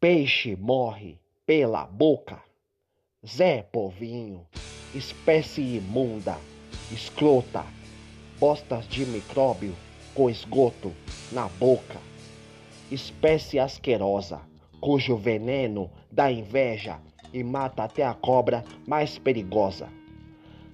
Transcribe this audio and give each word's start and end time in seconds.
Peixe 0.00 0.54
morre 0.54 1.18
pela 1.44 1.84
boca. 1.84 2.40
Zé 3.26 3.62
Povinho, 3.62 4.46
espécie 4.94 5.60
imunda, 5.60 6.38
escrota, 6.92 7.66
bostas 8.38 8.86
de 8.86 9.04
micróbio 9.04 9.74
com 10.14 10.30
esgoto 10.30 10.92
na 11.32 11.48
boca. 11.48 11.98
Espécie 12.92 13.58
asquerosa, 13.58 14.40
cujo 14.80 15.16
veneno 15.16 15.90
dá 16.12 16.30
inveja 16.30 17.00
e 17.34 17.42
mata 17.42 17.82
até 17.82 18.04
a 18.04 18.14
cobra 18.14 18.64
mais 18.86 19.18
perigosa. 19.18 19.88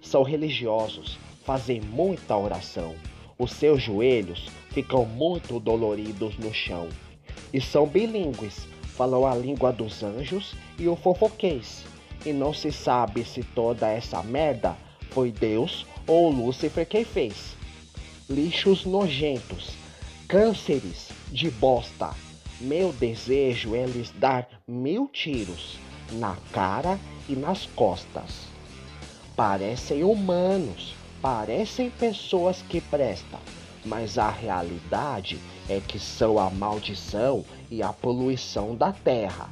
São 0.03 0.23
religiosos, 0.23 1.19
fazem 1.47 1.81
muita 1.81 2.37
oração. 2.37 2.95
Os 3.39 3.53
seus 3.53 3.83
joelhos 3.83 4.51
ficam 4.69 5.07
muito 5.07 5.59
doloridos 5.59 6.37
no 6.37 6.53
chão. 6.53 6.91
E 7.55 7.59
são 7.59 7.87
bilíngues, 7.87 8.69
falam 8.97 9.27
a 9.27 9.35
língua 9.35 9.73
dos 9.73 10.03
anjos 10.03 10.55
e 10.79 10.89
o 10.89 10.97
fofoquês. 10.97 11.85
E 12.25 12.33
não 12.33 12.55
se 12.55 12.73
sabe 12.73 13.25
se 13.25 13.43
toda 13.43 13.89
essa 13.89 14.23
merda 14.23 14.77
foi 15.11 15.31
Deus 15.31 15.87
ou 16.07 16.31
Lúcifer 16.31 16.87
quem 16.87 17.05
fez. 17.05 17.57
Lixos 18.29 18.85
nojentos, 18.87 19.73
cânceres 20.27 21.11
de 21.31 21.51
bosta. 21.51 22.11
Meu 22.61 22.93
desejo 22.93 23.75
é 23.75 23.85
lhes 23.85 24.11
dar 24.13 24.49
mil 24.67 25.09
tiros 25.09 25.77
na 26.13 26.37
cara 26.53 26.99
e 27.29 27.35
nas 27.35 27.67
costas. 27.67 28.49
Parecem 29.37 30.05
humanos, 30.05 30.95
parecem 31.21 31.91
pessoas 31.91 32.63
que 32.63 32.81
prestam, 32.81 33.41
mas 33.85 34.19
a 34.19 34.31
realidade 34.31 35.39
é 35.69 35.81
que 35.81 35.99
são 35.99 36.39
a 36.39 36.51
maldição 36.51 37.45
e 37.71 37.83
a 37.83 37.93
poluição 37.93 38.75
da 38.75 38.93
terra. 38.93 39.49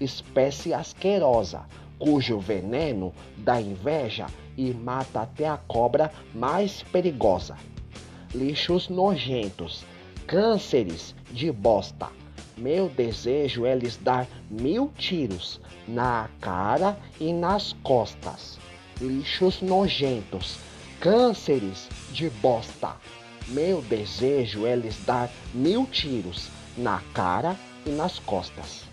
Espécie 0.00 0.72
asquerosa, 0.72 1.62
cujo 1.98 2.38
veneno 2.38 3.12
dá 3.38 3.60
inveja 3.60 4.26
e 4.56 4.72
mata 4.72 5.22
até 5.22 5.48
a 5.48 5.56
cobra 5.56 6.12
mais 6.34 6.82
perigosa. 6.82 7.56
Lixos 8.34 8.88
nojentos, 8.88 9.84
cânceres 10.26 11.14
de 11.30 11.50
bosta. 11.50 12.08
Meu 12.56 12.88
desejo 12.88 13.66
é 13.66 13.74
lhes 13.74 13.96
dar 13.96 14.26
mil 14.50 14.90
tiros 14.96 15.60
na 15.86 16.28
cara 16.40 16.98
e 17.20 17.32
nas 17.32 17.74
costas. 17.82 18.58
Lixos 19.00 19.60
nojentos, 19.60 20.58
cânceres 21.00 21.88
de 22.12 22.30
bosta. 22.30 22.96
Meu 23.48 23.80
desejo 23.80 24.66
é 24.66 24.74
lhes 24.74 24.96
dar 25.06 25.30
mil 25.54 25.86
tiros 25.86 26.50
na 26.76 27.00
cara 27.14 27.56
e 27.84 27.90
nas 27.90 28.18
costas. 28.18 28.84